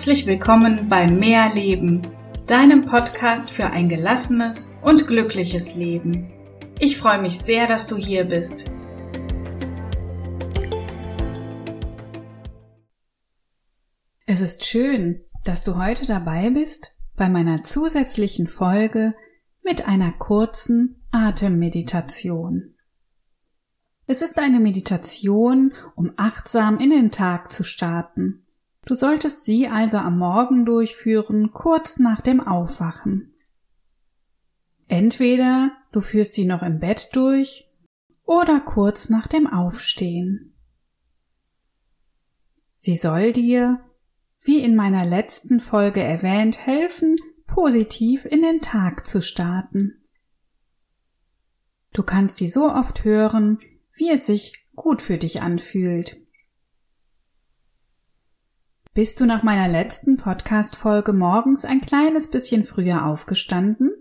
[0.00, 2.00] Herzlich willkommen bei Mehr Leben,
[2.46, 6.32] deinem Podcast für ein gelassenes und glückliches Leben.
[6.78, 8.70] Ich freue mich sehr, dass du hier bist.
[14.24, 19.12] Es ist schön, dass du heute dabei bist bei meiner zusätzlichen Folge
[19.62, 22.74] mit einer kurzen Atemmeditation.
[24.06, 28.46] Es ist eine Meditation, um achtsam in den Tag zu starten.
[28.90, 33.32] Du solltest sie also am Morgen durchführen, kurz nach dem Aufwachen.
[34.88, 37.70] Entweder du führst sie noch im Bett durch
[38.24, 40.56] oder kurz nach dem Aufstehen.
[42.74, 43.78] Sie soll dir
[44.40, 50.02] wie in meiner letzten Folge erwähnt, helfen, positiv in den Tag zu starten.
[51.92, 53.58] Du kannst sie so oft hören,
[53.94, 56.16] wie es sich gut für dich anfühlt.
[58.92, 63.92] Bist du nach meiner letzten Podcast-Folge morgens ein kleines bisschen früher aufgestanden?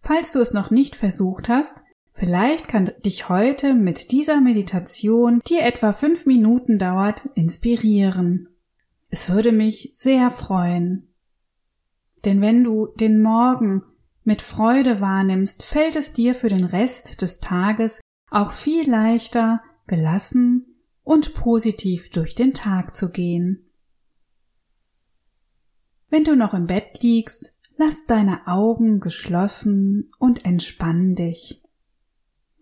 [0.00, 1.84] Falls du es noch nicht versucht hast,
[2.18, 8.48] Vielleicht kann dich heute mit dieser Meditation, die etwa fünf Minuten dauert, inspirieren.
[9.10, 11.12] Es würde mich sehr freuen.
[12.24, 13.82] Denn wenn du den Morgen
[14.24, 20.72] mit Freude wahrnimmst, fällt es dir für den Rest des Tages auch viel leichter, gelassen
[21.06, 23.70] und positiv durch den Tag zu gehen.
[26.10, 31.62] Wenn du noch im Bett liegst, lass deine Augen geschlossen und entspann dich.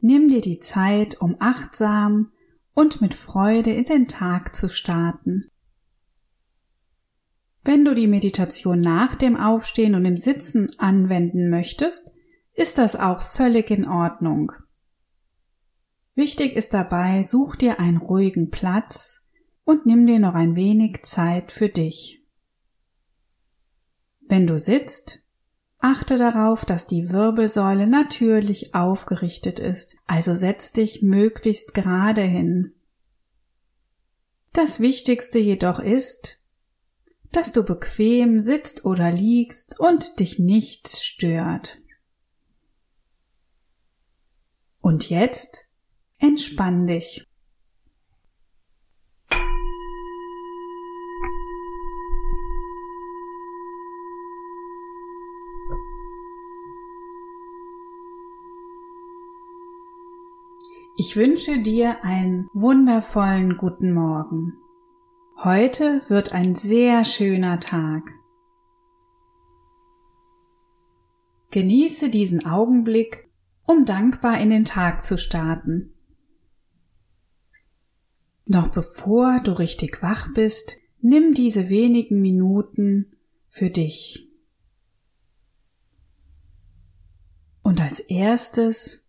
[0.03, 2.33] Nimm dir die Zeit, um achtsam
[2.75, 5.47] und mit Freude in den Tag zu starten.
[7.63, 12.13] Wenn du die Meditation nach dem Aufstehen und im Sitzen anwenden möchtest,
[12.53, 14.53] ist das auch völlig in Ordnung.
[16.15, 19.23] Wichtig ist dabei, such dir einen ruhigen Platz
[19.65, 22.23] und nimm dir noch ein wenig Zeit für dich.
[24.21, 25.25] Wenn du sitzt,
[25.85, 32.75] Achte darauf, dass die Wirbelsäule natürlich aufgerichtet ist, also setz dich möglichst gerade hin.
[34.55, 36.41] Das Wichtigste jedoch ist,
[37.33, 41.83] dass du bequem sitzt oder liegst und dich nichts stört.
[44.81, 45.64] Und jetzt
[46.25, 47.23] entspann dich.
[60.97, 64.55] Ich wünsche dir einen wundervollen guten Morgen.
[65.37, 68.15] Heute wird ein sehr schöner Tag.
[71.51, 73.29] Genieße diesen Augenblick,
[73.67, 75.94] um dankbar in den Tag zu starten.
[78.47, 83.17] Noch bevor du richtig wach bist, nimm diese wenigen Minuten
[83.49, 84.29] für dich.
[87.63, 89.05] Und als erstes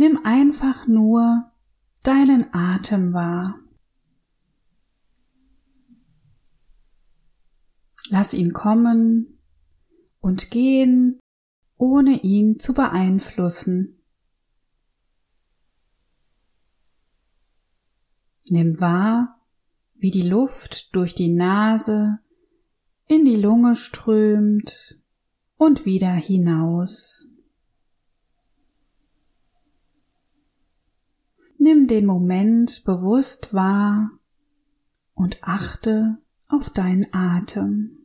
[0.00, 1.52] Nimm einfach nur
[2.02, 3.60] deinen Atem wahr.
[8.08, 9.42] Lass ihn kommen
[10.20, 11.20] und gehen,
[11.76, 13.99] ohne ihn zu beeinflussen.
[18.50, 19.38] Nimm wahr,
[19.94, 22.18] wie die Luft durch die Nase
[23.06, 24.98] in die Lunge strömt
[25.56, 27.28] und wieder hinaus.
[31.58, 34.10] Nimm den Moment bewusst wahr
[35.14, 36.18] und achte
[36.48, 37.98] auf deinen Atem.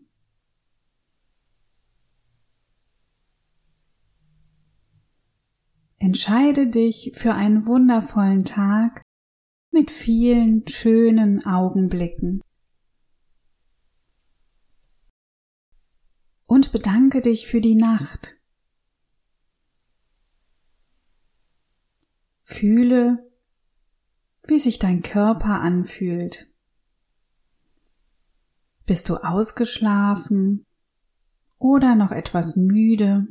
[5.98, 9.02] Entscheide dich für einen wundervollen Tag
[9.76, 12.42] mit vielen schönen Augenblicken.
[16.46, 18.38] Und bedanke dich für die Nacht.
[22.42, 23.30] Fühle,
[24.48, 26.50] wie sich dein Körper anfühlt.
[28.86, 30.66] Bist du ausgeschlafen
[31.60, 33.28] oder noch etwas müde?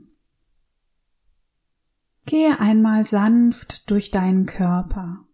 [2.26, 5.26] Gehe einmal sanft durch deinen Körper.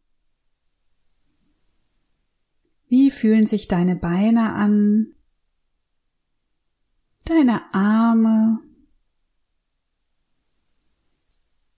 [2.90, 5.14] Wie fühlen sich deine Beine an?
[7.24, 8.58] Deine Arme?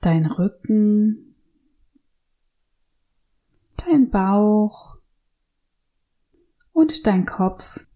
[0.01, 1.33] Dein Rücken?
[3.87, 4.97] dein Bauch
[6.73, 7.87] und dein Kopf.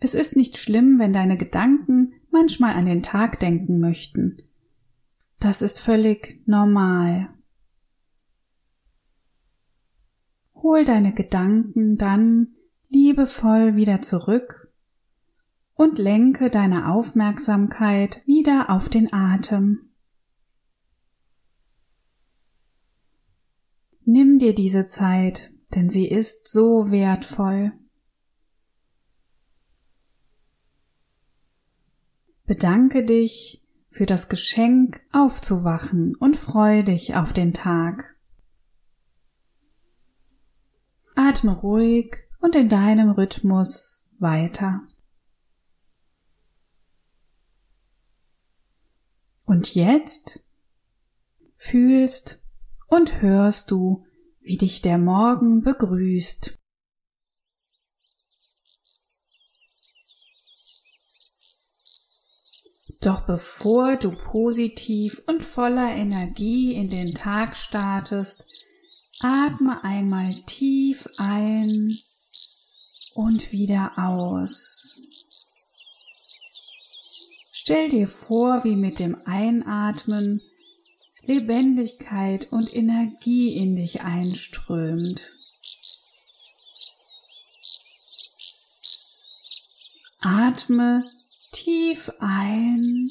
[0.00, 4.38] Es ist nicht schlimm, wenn deine Gedanken manchmal an den Tag denken möchten.
[5.40, 7.30] Das ist völlig normal.
[10.62, 12.54] hol deine Gedanken dann
[12.88, 14.72] liebevoll wieder zurück
[15.74, 19.90] und lenke deine Aufmerksamkeit wieder auf den Atem.
[24.04, 27.72] Nimm dir diese Zeit, denn sie ist so wertvoll.
[32.44, 38.16] Bedanke dich für das Geschenk aufzuwachen und freue dich auf den Tag.
[41.16, 44.82] Atme ruhig und in deinem Rhythmus weiter.
[49.44, 50.44] Und jetzt
[51.56, 52.40] fühlst
[52.86, 54.06] und hörst du,
[54.40, 56.59] wie dich der Morgen begrüßt.
[63.00, 68.44] Doch bevor du positiv und voller Energie in den Tag startest,
[69.20, 71.96] atme einmal tief ein
[73.14, 74.98] und wieder aus.
[77.52, 80.42] Stell dir vor, wie mit dem Einatmen
[81.22, 85.36] Lebendigkeit und Energie in dich einströmt.
[90.20, 91.02] Atme
[91.64, 93.10] tief ein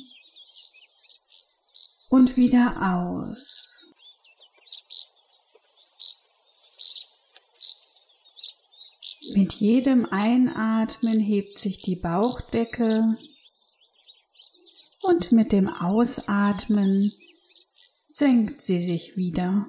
[2.09, 3.85] und wieder aus.
[9.35, 13.15] Mit jedem Einatmen hebt sich die Bauchdecke
[15.03, 17.13] und mit dem Ausatmen
[18.09, 19.67] senkt sie sich wieder.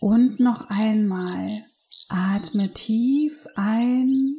[0.00, 1.50] Und noch einmal
[2.08, 4.38] atme tief ein.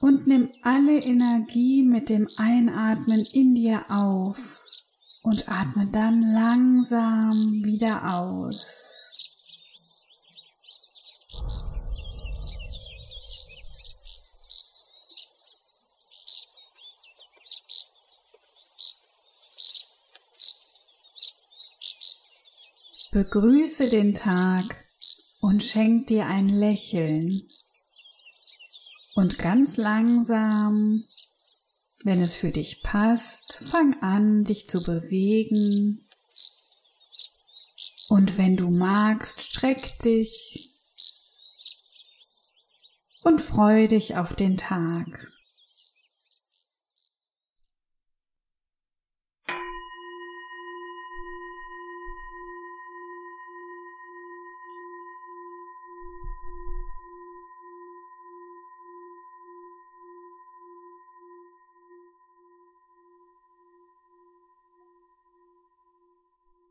[0.00, 4.62] Und nimm alle Energie mit dem Einatmen in dir auf
[5.22, 8.97] und atme dann langsam wieder aus.
[23.10, 24.84] Begrüße den Tag
[25.40, 27.48] und schenk dir ein Lächeln.
[29.14, 31.02] Und ganz langsam,
[32.04, 36.06] wenn es für dich passt, fang an, dich zu bewegen.
[38.10, 40.74] Und wenn du magst, streck dich
[43.22, 45.32] und freu dich auf den Tag.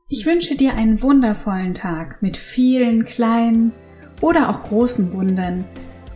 [0.09, 3.73] Ich wünsche dir einen wundervollen Tag mit vielen kleinen
[4.21, 5.65] oder auch großen Wundern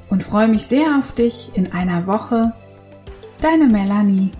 [0.09, 2.53] und freue mich sehr auf dich in einer Woche.
[3.41, 4.31] Deine Melanie.